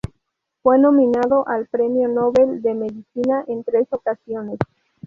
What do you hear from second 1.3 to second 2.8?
al Premio Nobel de